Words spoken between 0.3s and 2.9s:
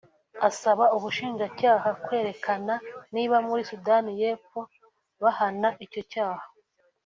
asaba ubushinjacyaha kwerekana